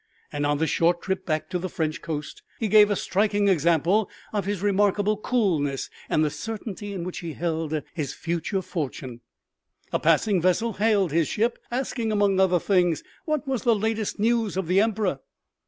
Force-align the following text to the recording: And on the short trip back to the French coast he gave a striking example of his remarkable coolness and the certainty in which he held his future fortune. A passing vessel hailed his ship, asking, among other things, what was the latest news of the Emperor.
And 0.33 0.47
on 0.47 0.57
the 0.57 0.65
short 0.65 1.03
trip 1.03 1.27
back 1.27 1.47
to 1.51 1.59
the 1.59 1.69
French 1.69 2.01
coast 2.01 2.41
he 2.59 2.67
gave 2.67 2.89
a 2.89 2.95
striking 2.95 3.47
example 3.47 4.09
of 4.33 4.45
his 4.45 4.63
remarkable 4.63 5.15
coolness 5.15 5.91
and 6.09 6.25
the 6.25 6.31
certainty 6.31 6.91
in 6.91 7.03
which 7.03 7.19
he 7.19 7.33
held 7.33 7.83
his 7.93 8.11
future 8.11 8.63
fortune. 8.63 9.21
A 9.93 9.99
passing 9.99 10.41
vessel 10.41 10.73
hailed 10.73 11.11
his 11.11 11.27
ship, 11.27 11.59
asking, 11.69 12.11
among 12.11 12.39
other 12.39 12.57
things, 12.59 13.03
what 13.25 13.47
was 13.47 13.61
the 13.61 13.75
latest 13.75 14.17
news 14.17 14.57
of 14.57 14.65
the 14.65 14.81
Emperor. 14.81 15.19